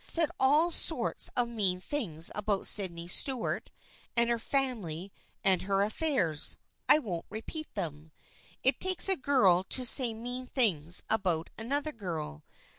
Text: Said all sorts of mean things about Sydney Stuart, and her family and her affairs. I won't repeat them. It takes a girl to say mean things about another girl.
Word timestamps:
Said 0.07 0.31
all 0.39 0.71
sorts 0.71 1.29
of 1.37 1.47
mean 1.47 1.79
things 1.79 2.31
about 2.33 2.65
Sydney 2.65 3.07
Stuart, 3.07 3.69
and 4.17 4.31
her 4.31 4.39
family 4.39 5.13
and 5.43 5.61
her 5.61 5.83
affairs. 5.83 6.57
I 6.89 6.97
won't 6.97 7.27
repeat 7.29 7.71
them. 7.75 8.11
It 8.63 8.79
takes 8.79 9.07
a 9.09 9.15
girl 9.15 9.63
to 9.65 9.85
say 9.85 10.15
mean 10.15 10.47
things 10.47 11.03
about 11.07 11.51
another 11.55 11.91
girl. 11.91 12.43